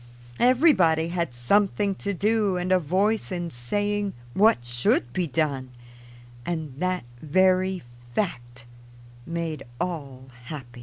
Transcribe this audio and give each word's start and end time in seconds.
Everybody 0.39 1.09
had 1.09 1.31
something 1.31 1.93
to 1.93 2.11
do 2.11 2.57
and 2.57 2.71
a 2.71 2.79
voice 2.79 3.31
in 3.31 3.51
saying 3.51 4.13
what 4.33 4.65
should 4.65 5.13
be 5.13 5.27
done, 5.27 5.69
and 6.43 6.73
that 6.79 7.03
very 7.21 7.83
fact 8.15 8.65
made 9.27 9.61
all 9.79 10.31
happy. 10.45 10.79